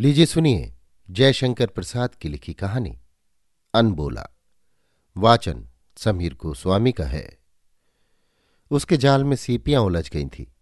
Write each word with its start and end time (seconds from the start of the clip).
लीजिए 0.00 0.26
सुनिए 0.26 0.74
जयशंकर 1.10 1.66
प्रसाद 1.66 2.14
की 2.14 2.28
लिखी 2.28 2.54
कहानी। 2.54 3.00
अनबोला, 3.74 4.26
वाचन 5.16 5.68
समीर 5.96 6.34
गोस्वामी 6.34 6.92
का 6.92 7.04
है। 7.04 7.38
उसके 8.70 8.96
जाल 8.96 9.24
में 9.24 9.36
सीपियाँ 9.36 9.82
उलझ 9.82 10.10
गई 10.10 10.26
थी। 10.26 10.52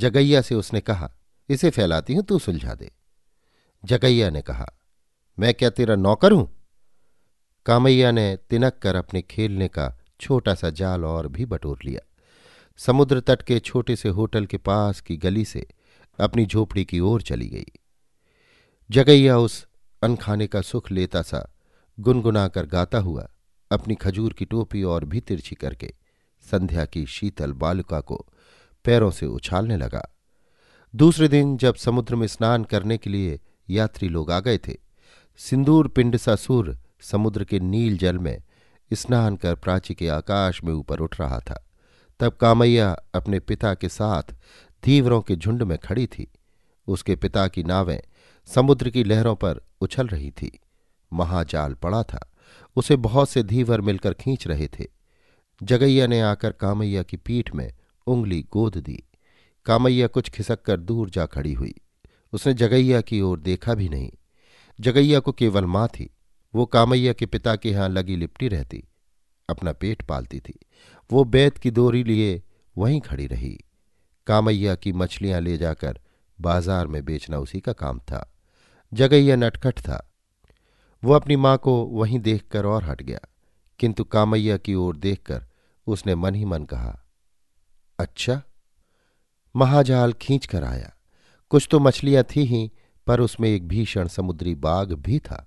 जगैया 0.00 0.42
से 0.42 0.54
उसने 0.54 0.80
कहा, 0.80 1.14
इसे 1.48 1.70
फैलाती 1.70 2.14
हूँ, 2.14 2.22
तू 2.22 2.38
सुलझा 2.38 2.74
दे। 2.74 2.92
जगैया 3.84 4.30
ने 4.30 4.42
कहा, 4.42 4.72
मैं 5.38 5.54
क्या 5.54 5.70
तेरा 5.70 5.94
नौकर 5.94 6.32
हूँ? 6.32 6.56
कामैया 7.66 8.10
ने 8.10 8.38
तिनक 8.50 8.78
कर 8.82 8.96
अपने 8.96 9.22
खेलने 9.22 9.68
का 9.68 9.98
छोटा 10.20 10.54
सा 10.54 10.70
जाल 10.70 11.04
और 11.04 11.28
भी 11.28 11.44
बटोर 11.44 11.78
लिया। 11.84 12.12
समुद्र 12.76 13.20
तट 13.20 13.42
के 13.42 13.60
छोटे 13.60 13.96
से 13.96 14.08
होटल 14.08 14.46
के 14.46 14.56
पास 14.56 15.00
की 15.00 15.16
गली 15.16 15.44
से 15.44 15.66
अपनी 16.20 16.46
झोपड़ी 16.46 16.84
की 16.84 17.00
ओर 17.00 17.22
चली 17.22 17.48
गई। 17.48 17.66
जगैया 18.90 19.38
उस 19.38 19.66
अनखाने 20.02 20.46
का 20.46 20.60
सुख 20.60 20.90
लेता 20.90 21.22
सा 21.22 21.54
गुनगुना 22.00 22.48
कर 22.48 22.66
गाता 22.66 22.98
हुआ, 22.98 23.28
अपनी 23.70 23.94
खजूर 23.94 24.32
की 24.32 24.44
टोपी 24.44 24.82
और 24.82 25.04
भी 25.04 25.20
तिरछी 25.20 25.54
करके, 25.54 25.94
संध्या 26.50 26.84
की 26.84 27.06
शीतल 27.06 27.52
बालिका 27.52 28.00
को 28.00 28.26
पैरों 28.84 29.10
से 29.10 29.26
उछालने 29.26 29.76
लगा। 29.76 30.14
दूसरे 30.96 31.28
दिन 31.28 31.56
जब 31.56 31.74
समुद्र 31.74 32.14
में 32.14 32.26
स्नान 32.26 32.64
करने 32.64 32.98
के 32.98 33.10
लिए 33.10 33.40
यात्री 33.70 34.08
लोग 34.08 34.30
आ 34.30 34.40
गए 34.40 34.58
थे, 34.58 34.76
सिंदूर 35.36 35.88
पिंड 35.88 36.16
सा 36.16 36.36
सूर्य 36.36 36.78
समुद्र 37.00 37.44
के 37.44 37.60
नील 37.60 37.98
जल 37.98 38.18
में 38.18 38.42
स्नान 38.92 39.36
कर 39.36 39.54
प्राची 39.54 39.94
के 39.94 40.08
आकाश 40.08 40.64
में 40.64 40.72
ऊपर 40.72 40.98
उठ 40.98 41.20
रहा 41.20 41.38
था। 41.38 41.68
तब 42.20 42.32
कामैया 42.32 42.96
अपने 43.14 43.40
पिता 43.40 43.74
के 43.74 43.88
साथ 43.88 44.22
धीवरों 44.84 45.20
के 45.20 45.36
झुंड 45.36 45.62
में 45.62 45.78
खड़ी 45.78 46.06
थी। 46.06 46.32
उसके 46.86 47.16
पिता 47.16 47.48
की 47.48 47.62
नावें 47.62 48.02
समुद्र 48.48 48.90
की 48.90 49.04
लहरों 49.04 49.34
पर 49.34 49.60
उछल 49.80 50.06
रही 50.06 50.30
थी। 50.30 50.58
महाजाल 51.12 51.74
पड़ा 51.74 52.02
था। 52.02 52.32
उसे 52.76 52.96
बहुत 52.96 53.28
से 53.28 53.42
धीवर 53.42 53.80
मिलकर 53.80 54.14
खींच 54.14 54.46
रहे 54.46 54.68
थे। 54.68 54.86
जगैया 55.62 56.06
ने 56.06 56.20
आकर 56.20 56.52
कामैया 56.52 57.02
की 57.02 57.16
पीठ 57.16 57.54
में 57.54 57.72
उंगली 58.06 58.42
गोद 58.52 58.76
दी। 58.76 59.02
कामैया 59.66 60.06
कुछ 60.06 60.28
खिसक 60.30 60.62
कर 60.62 60.76
दूर 60.76 61.10
जा 61.10 61.26
खड़ी 61.26 61.52
हुई। 61.52 61.74
उसने 62.32 62.54
जगैया 62.54 63.00
की 63.00 63.20
ओर 63.20 63.40
देखा 63.40 63.74
भी 63.74 63.88
नहीं। 63.88 64.10
जगैया 64.80 65.20
को 65.20 65.32
केवल 65.32 65.64
माँ 65.64 65.88
थी। 65.88 66.10
वो 66.54 66.66
कामैया 66.66 67.12
के 67.12 67.26
पिता 67.26 67.56
के 67.56 67.70
यहाँ 67.70 67.88
लगी 67.88 68.16
लिपटी 68.16 68.48
रहती, 68.48 68.82
अपना 69.48 69.72
पेट 69.72 70.02
पालती 70.02 70.40
थी। 70.40 70.58
वो 71.10 71.24
बैत 71.24 71.58
की 71.58 71.70
दोरी 71.70 72.04
लिए 72.04 72.42
वहीं 72.76 73.00
खड़ी 73.00 73.26
रही। 73.26 73.58
कामैया 74.26 74.74
की 74.74 74.92
मछलियाँ 74.92 75.40
ले 75.40 75.56
जाकर 75.56 76.00
बाज़ार 76.38 76.86
में 76.86 77.04
बेचना 77.04 77.38
उसी 77.38 77.60
का 77.60 77.72
काम 77.72 77.98
था। 77.98 78.33
जगैया 78.94 79.36
नटखट 79.36 79.78
था। 79.78 80.10
वो 81.02 81.12
अपनी 81.12 81.36
माँ 81.36 81.56
को 81.58 81.74
वहीं 81.84 82.18
देखकर 82.18 82.66
और 82.66 82.84
हट 82.84 83.02
गया, 83.02 83.18
किंतु 83.80 84.04
कामैया 84.04 84.56
की 84.56 84.74
ओर 84.74 84.96
देखकर 84.96 85.46
उसने 85.86 86.14
मन 86.14 86.34
ही 86.34 86.44
मन 86.44 86.64
कहा 86.64 86.98
अच्छा 87.98 88.40
महाजाल 89.54 90.12
खींच 90.12 90.46
कर 90.46 90.64
आया। 90.64 90.92
कुछ 91.50 91.68
तो 91.70 91.80
मछलियाँ 91.80 92.24
थी 92.24 92.44
ही, 92.44 92.70
पर 93.06 93.20
उसमें 93.20 93.48
एक 93.48 93.68
भीषण 93.68 94.08
समुद्री 94.08 94.54
बाघ 94.54 94.92
भी 94.92 95.18
था। 95.18 95.46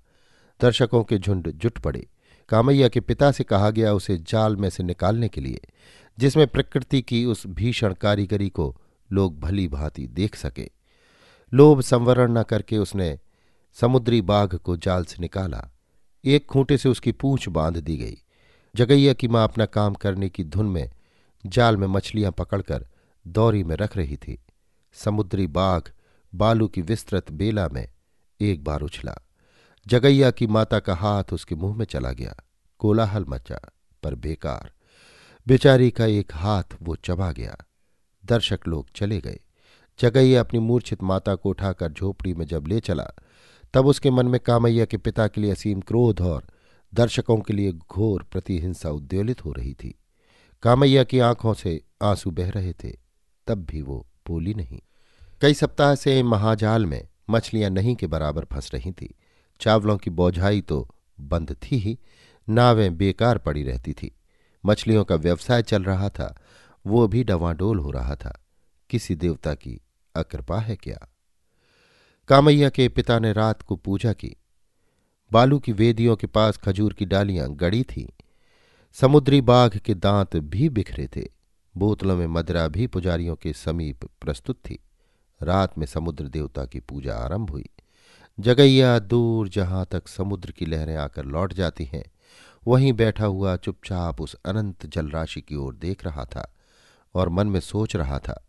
दर्शकों 0.60 1.04
के 1.04 1.18
झुंड 1.18 1.52
जुट 1.52 1.80
पड़े। 1.80 2.08
कामैया 2.50 2.88
के 2.88 3.00
पिता 3.00 3.32
से 3.32 3.44
कहा 3.44 3.70
गया 3.70 3.94
उसे 3.94 4.18
जाल 4.18 4.56
में 4.56 4.70
से 4.70 4.84
निकालने 4.84 5.28
के 5.30 5.42
लिए, 5.42 5.62
जिसमें 6.18 6.48
प्रकृति 6.48 7.02
की 7.02 7.24
उस 7.26 7.46
भीषण 7.48 7.94
कारीगरी 7.94 8.50
को 8.50 8.76
लोग 9.10 9.40
भली 9.40 9.68
भांति 9.68 10.08
देख 10.08 10.36
सके। 10.36 10.70
लोभ 11.54 11.82
संवरण 11.82 12.32
न 12.32 12.44
करके 12.44 12.78
उसने 12.78 13.18
समुद्री 13.82 14.22
बाघ 14.22 14.56
को 14.56 14.78
जाल 14.78 15.06
से 15.06 15.16
निकाला। 15.20 15.72
एक 16.26 16.46
खूंटे 16.46 16.78
से 16.78 16.90
उसकी 16.90 17.12
पूंछ 17.12 17.50
बाँध 17.50 17.78
दी 17.78 17.98
गई। 17.98 18.18
जगैया 18.76 19.14
की 19.14 19.28
माँ 19.28 19.44
अपना 19.44 19.66
काम 19.66 19.94
करने 19.94 20.30
की 20.30 20.44
धुन 20.44 20.66
में 20.66 20.92
जाल 21.46 21.78
में 21.78 21.88
मछलियाँ 21.88 22.32
पकड़कर 22.32 22.88
दौरी 23.28 23.64
में 23.64 23.76
रख 23.76 23.98
रही 23.98 24.18
थी। 24.18 24.46
समुद्री 24.94 25.48
बाघ 25.48 25.82
बालू 26.36 26.68
की 26.68 26.82
विस्तृत 26.82 27.32
बेला 27.32 27.70
में 27.70 27.90
एक 28.42 28.64
बार 28.64 28.82
उछला। 28.82 29.18
जगैया 29.88 30.32
की 30.32 30.48
माता 30.48 30.80
का 30.80 30.96
हाथ 30.96 31.24
उसके 31.34 31.56
मुँह 31.56 31.76
में 31.76 31.86
चला 31.86 32.12
गया। 32.12 32.36
कोलाहल 32.80 33.26
मचा, 33.30 33.60
पर 34.04 34.16
बेकार। 34.16 34.72
बेचारी 35.48 35.92
का 35.92 36.06
एक 36.06 36.36
हाथ 36.36 36.64
वो 36.82 36.96
चबा 36.96 37.32
गया। 37.32 37.58
दर्शक 38.26 38.60
लोग 38.68 38.88
चले 38.96 39.22
गए। 39.22 39.40
जगैया 40.00 40.40
अपनी 40.40 40.60
मूर्छित 40.60 41.04
माता 41.04 41.36
को 41.36 41.50
उठाकर 41.50 41.92
झोपड़ी 41.92 42.34
में 42.34 42.46
जब 42.46 42.68
ले 42.68 42.80
चला 42.80 43.12
तब 43.74 43.86
उसके 43.88 44.12
मन 44.12 44.26
में 44.28 44.40
कामैया 44.40 44.86
के 44.86 44.98
पिता 44.98 45.28
के 45.28 45.42
लिए 45.42 45.52
असीम 45.52 45.82
क्रोध 45.82 46.22
और 46.22 46.48
दर्शकों 46.94 47.38
के 47.38 47.54
लिए 47.54 47.72
घोर 47.72 48.24
प्रतिहिंसा 48.24 48.90
उद्योलित 48.90 49.46
हो 49.46 49.52
रही 49.52 49.74
थी। 49.74 50.00
कामैया 50.64 51.04
की 51.04 51.20
आँखों 51.20 51.54
से 51.54 51.82
आँसू 52.04 52.32
बह 52.32 52.50
रहे 52.50 52.74
थे, 52.74 52.98
तब 53.48 53.66
भी 53.66 53.82
वो 53.82 54.08
बोली 54.28 54.54
नहीं। 54.54 54.80
कई 55.42 55.54
सप्ताह 55.54 55.96
से 55.96 56.24
महाजाल 56.24 56.86
में 56.86 57.08
मछलियाँ 57.30 57.70
नहीं 57.70 57.96
के 57.96 58.08
बराबर 58.08 58.46
फंस 58.46 58.72
रही 58.74 58.92
थी। 58.92 59.16
चावलों 59.60 59.98
की 59.98 60.10
बोझाई 60.10 60.62
तो 60.62 60.96
बंद 61.20 61.58
थी 61.64 61.78
ही, 61.78 62.00
नावें 62.50 62.98
बेकार 62.98 63.38
पड़ी 63.38 63.64
रहती 63.64 63.94
थी। 63.94 64.16
मछलियों 64.66 65.04
का 65.06 65.16
व्यवसाय 65.16 65.64
चल 65.64 65.84
रहा 65.84 66.10
था, 66.10 66.42
वो 66.88 67.08
भी 67.08 67.24
डवाडोल 67.24 67.80
हो 67.80 67.92
रहा 67.92 68.16
था। 68.16 68.46
किसी 68.90 69.16
देवता 69.16 69.54
की 69.54 69.82
अकृपा 70.16 70.60
है 70.60 70.76
क्या? 70.76 71.17
कामैया 72.30 72.70
के 72.70 72.90
पिता 72.90 73.20
ने 73.20 73.32
रात 73.34 73.62
को 73.62 73.76
पूजा 73.76 74.14
की। 74.14 74.36
बालू 75.32 75.60
की 75.60 75.72
वेदियों 75.72 76.16
के 76.16 76.28
पास 76.28 76.58
खजूर 76.58 76.94
की 76.94 77.06
डालियाँ 77.06 77.50
गड़ी 77.50 77.84
थीं। 77.84 78.08
समुद्री 78.94 79.42
बाघ 79.42 79.78
के 79.78 79.94
दांत 79.94 80.36
भी 80.36 80.70
बिखरे 80.70 81.08
थे। 81.08 81.24
बोतलों 81.78 82.16
में 82.18 82.28
मदरा 82.28 82.68
भी 82.68 82.88
पुजारियों 82.88 83.36
के 83.36 83.54
समीप 83.54 84.04
प्रस्तुत 84.22 84.56
थी। 84.56 84.80
रात 85.44 85.78
में 85.78 85.86
समुद्र 85.86 86.28
देवता 86.28 86.66
की 86.66 86.80
पूजा 86.80 87.16
आरंभ 87.16 87.50
हुई। 87.50 87.70
जगैया 88.40 89.00
दूर 89.00 89.50
जहाँ 89.50 89.86
तक 89.92 90.08
समुद्र 90.08 90.52
की 90.52 90.66
लहरें 90.66 90.96
आकर 90.96 91.26
लौट 91.26 91.54
जाती 91.54 91.86
हैं, 91.86 92.04
वहीं 92.68 92.94
बैठा 92.94 93.26
हुआ 93.26 93.56
चुपचाप 93.56 94.22
उस 94.22 94.36
अनंत 94.46 94.86
जलराशि 94.86 95.42
की 95.42 95.56
ओर 95.56 95.76
देख 95.76 96.06
रहा 96.06 96.26
था 96.26 96.54
और 97.16 97.30
मन 97.30 97.48
में 97.48 97.60
सोच 97.60 97.96
रहा 97.96 98.20
था, 98.20 98.44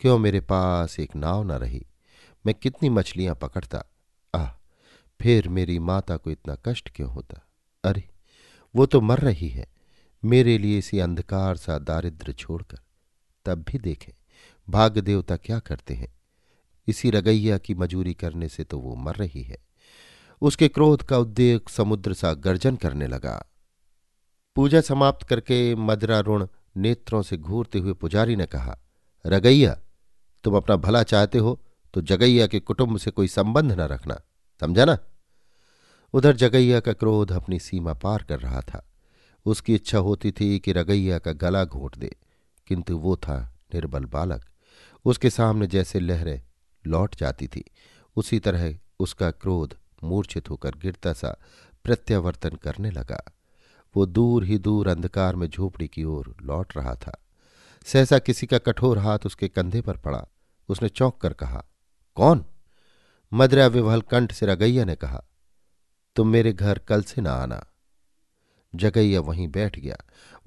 क्यों 0.00 0.18
मेरे 0.18 0.40
पास 0.40 1.00
एक 1.00 1.16
नाव 1.16 1.42
न 1.42 1.52
रही? 1.52 1.86
मैं 2.46 2.54
कितनी 2.54 2.88
मछलियाँ 2.88 3.34
पकड़ता। 3.34 3.84
आह, 4.34 4.48
फिर 5.20 5.48
मेरी 5.48 5.78
माता 5.78 6.16
को 6.16 6.30
इतना 6.30 6.56
कष्ट 6.66 6.90
क्यों 6.96 7.10
होता? 7.10 7.46
अरे, 7.84 8.08
वो 8.76 8.86
तो 8.86 9.00
मर 9.00 9.18
रही 9.18 9.48
है। 9.48 9.68
मेरे 10.24 10.58
लिए 10.58 10.78
इसी 10.78 10.98
अंधकार 10.98 11.56
सा 11.56 11.78
दारिद्र 11.78 12.32
छोड़कर। 12.32 12.78
तब 13.44 13.62
भी 13.62 13.78
देखें 13.78 14.12
भाग्य 14.68 15.00
देवता 15.00 15.36
क्या 15.36 15.58
करते 15.58 15.94
हैं? 15.94 16.14
इसी 16.88 17.10
रगैया 17.10 17.58
की 17.58 17.74
मजूरी 17.74 18.14
करने 18.14 18.48
से 18.48 18.64
तो 18.64 18.78
वो 18.78 18.94
मर 18.94 19.14
रही 19.14 19.42
है। 19.42 19.58
उसके 20.40 20.68
क्रोध 20.68 21.02
का 21.02 21.18
उद्देक 21.18 21.68
समुद्र 21.68 22.14
सा 22.14 22.34
गर्जन 22.34 22.76
करने 22.76 23.06
लगा। 23.06 23.46
पूजा 24.54 24.80
समाप्त 24.80 25.26
करके 25.26 25.74
मदरा 25.74 26.20
ऋण 26.20 26.46
नेत्रों 26.76 27.22
से 27.22 27.36
घूरते 27.36 27.78
हुए 27.78 27.92
पुजारी 27.92 28.36
ने 28.36 28.46
कहा, 28.46 28.78
रगैया, 29.26 29.80
तुम 30.44 30.56
अपना 30.56 30.76
भला 30.76 31.02
चाहते 31.02 31.38
हो? 31.38 31.60
तो 31.94 32.00
जगैया 32.00 32.46
के 32.46 32.60
कुटुंब 32.60 32.98
से 32.98 33.10
कोई 33.10 33.28
संबंध 33.28 33.72
न 33.72 33.80
रखना, 33.80 34.20
समझा 34.60 34.84
ना? 34.84 34.98
उधर 36.12 36.36
जगैया 36.36 36.80
का 36.80 36.92
क्रोध 36.92 37.32
अपनी 37.32 37.58
सीमा 37.58 37.94
पार 37.94 38.22
कर 38.22 38.40
रहा 38.40 38.60
था। 38.60 38.90
उसकी 39.46 39.74
इच्छा 39.74 39.98
होती 39.98 40.32
थी 40.32 40.58
कि 40.58 40.72
रगैया 40.72 41.18
का 41.18 41.32
गला 41.32 41.64
घोट 41.64 41.96
दे, 41.96 42.16
किंतु 42.66 42.98
वो 42.98 43.16
था 43.16 43.58
निर्बल 43.74 44.04
बालक। 44.04 44.44
उसके 45.04 45.30
सामने 45.30 45.66
जैसे 45.66 46.00
लहरें 46.00 46.42
लौट 46.86 47.16
जाती 47.16 47.46
थी, 47.46 47.64
उसी 48.16 48.38
तरह 48.38 48.78
उसका 49.00 49.30
क्रोध 49.30 49.76
मूर्छित 50.04 50.50
होकर 50.50 50.70
गिरता 50.70 51.12
सा 51.12 51.40
प्रत्यावर्तन 51.84 52.50
करने 52.50 52.90
लगा। 52.90 53.32
वो 53.96 54.06
दूर 54.06 54.44
ही 54.44 54.58
दूर 54.58 54.88
अंधकार 54.88 55.36
में 55.36 55.48
झोपड़ी 55.48 55.88
की 55.88 56.04
ओर 56.04 56.36
लौट 56.42 56.76
रहा 56.76 56.94
था। 56.94 57.24
सहसा 57.84 58.18
किसी 58.18 58.46
का 58.46 58.58
कठोर 58.58 58.98
हाथ 58.98 59.18
उसके 59.26 59.48
कंधे 59.48 59.80
पर 59.80 59.96
पड़ा। 59.96 60.26
उसने 60.68 60.88
चौंक 60.88 61.16
कर 61.16 61.32
कहा 61.32 61.64
कौन? 62.16 62.44
मदरा 63.32 63.66
विवल 63.66 64.00
कंठ 64.00 64.32
से 64.32 64.46
रगैया 64.46 64.84
ने 64.84 64.94
कहा, 64.96 65.24
तुम 66.16 66.28
मेरे 66.28 66.52
घर 66.52 66.78
कल 66.78 67.02
से 67.02 67.20
ना 67.20 67.32
आना। 67.32 67.66
जगैया 68.74 69.20
वहीं 69.20 69.48
बैठ 69.48 69.78
गया। 69.78 69.96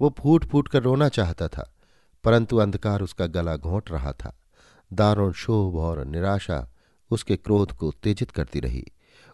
वो 0.00 0.14
फूट 0.18 0.44
फूट 0.44 0.68
कर 0.68 0.82
रोना 0.82 1.08
चाहता 1.08 1.48
था, 1.48 1.74
परंतु 2.24 2.56
अंधकार 2.56 3.02
उसका 3.02 3.26
गला 3.26 3.56
घोंट 3.56 3.90
रहा 3.90 4.12
था। 4.12 4.38
दारुण 4.92 5.32
शोभ 5.32 5.76
और 5.76 6.04
निराशा 6.04 6.72
उसके 7.10 7.36
क्रोध 7.36 7.72
को 7.72 7.88
उत्तेजित 7.88 8.30
करती 8.30 8.60
रही। 8.60 8.84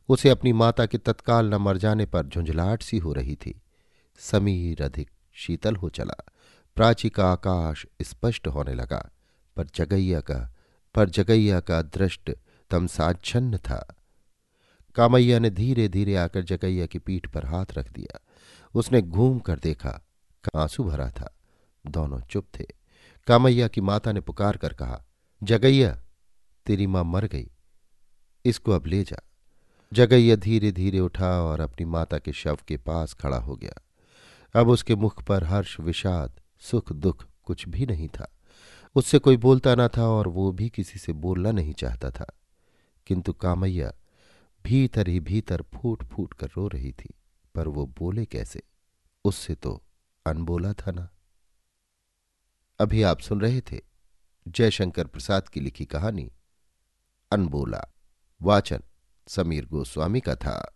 उसे 0.08 0.28
अपनी 0.28 0.52
माता 0.52 0.86
के 0.86 0.98
तत्काल 0.98 1.46
न 1.46 1.54
मर 1.54 1.76
जाने 1.76 2.06
पर 2.06 2.26
झुंझलाहट 2.26 2.82
सी 2.82 2.98
हो 2.98 3.12
रही 3.12 3.36
थी। 3.36 3.60
समीर 4.18 4.82
अधिक 4.82 5.10
शीतल 5.32 5.76
हो 5.76 5.88
चला। 5.88 6.24
प्राची 6.76 7.10
का 7.10 7.32
आकाश 7.32 7.86
स्पष्ट 8.02 8.48
होने 8.48 8.74
लगा, 8.74 9.10
पर 9.56 9.66
जगैया 9.74 10.20
का 10.20 10.53
पर 10.94 11.08
जगैया 11.08 11.60
का 11.60 11.82
दृष्ट 11.82 12.32
तमसाच्छन्न 12.70 13.58
था। 13.58 13.96
कामैया 14.94 15.38
ने 15.38 15.50
धीरे 15.50 15.88
धीरे 15.88 16.16
आकर 16.16 16.42
जगैया 16.42 16.86
की 16.86 16.98
पीठ 16.98 17.26
पर 17.26 17.46
हाथ 17.46 17.66
रख 17.72 17.92
दिया। 17.92 18.20
उसने 18.74 19.02
घूम 19.02 19.38
कर 19.38 19.58
देखा, 19.58 20.06
आँसू 20.56 20.84
भरा 20.84 21.10
था। 21.10 21.38
दोनों 21.86 22.20
चुप 22.20 22.46
थे। 22.60 22.66
कामैया 23.26 23.68
की 23.68 23.80
माता 23.80 24.12
ने 24.12 24.20
पुकार 24.20 24.56
कर 24.56 24.72
कहा, 24.72 25.04
जगैया, 25.42 26.02
तेरी 26.66 26.86
माँ 26.86 27.04
मर 27.04 27.24
गई। 27.24 27.50
इसको 28.44 28.72
अब 28.72 28.86
ले 28.86 29.02
जा। 29.02 29.30
जगैया 29.92 30.36
धीरे 30.36 30.72
धीरे 30.72 31.00
उठा 31.00 31.42
और 31.42 31.60
अपनी 31.60 31.86
माता 31.86 32.18
के 32.18 32.32
शव 32.32 32.58
के 32.68 32.76
पास 32.76 33.14
खड़ा 33.14 33.36
हो 33.36 33.56
गया। 33.56 33.86
अब 34.60 34.68
उसके 34.68 34.94
मुख 34.94 35.22
पर 35.24 35.44
हर्ष, 35.44 35.80
विषाद, 35.80 36.40
सुख, 36.60 36.92
दुख 36.92 37.26
कुछ 37.44 37.68
भी 37.68 37.86
नहीं 37.86 38.08
था। 38.08 38.33
उससे 38.94 39.18
कोई 39.18 39.36
बोलता 39.36 39.74
न 39.74 39.88
था 39.88 40.08
और 40.08 40.28
वो 40.28 40.52
भी 40.52 40.70
किसी 40.70 40.98
से 40.98 41.12
बोलना 41.12 41.52
नहीं 41.52 41.72
चाहता 41.72 42.10
था। 42.10 42.38
किंतु 43.06 43.32
कामैया 43.32 43.92
भीतर 44.64 45.08
ही 45.08 45.20
भीतर 45.20 45.62
फूट 45.62 46.04
फूट 46.04 46.34
कर 46.34 46.46
रो 46.46 46.68
रही 46.68 46.92
थी, 46.92 47.14
पर 47.54 47.68
वो 47.68 47.86
बोले 47.86 48.26
कैसे? 48.26 48.62
उससे 49.24 49.54
तो 49.54 49.82
अनबोला 50.26 50.72
था 50.72 50.90
ना। 50.90 51.08
अभी 52.78 53.02
आप 53.02 53.20
सुन 53.20 53.40
रहे 53.40 53.60
थे 53.60 53.80
जयशंकर 54.48 55.06
प्रसाद 55.06 55.48
की 55.48 55.60
लिखी 55.60 55.84
कहानी, 55.84 56.32
अनबोला, 57.32 57.84
वाचन 58.42 58.82
समीर 59.28 59.66
गोस्वामी 59.66 60.20
का 60.20 60.36
था। 60.36 60.73